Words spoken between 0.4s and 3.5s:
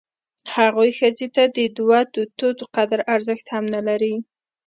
هغوی ښځې ته د دوه توتو قدر ارزښت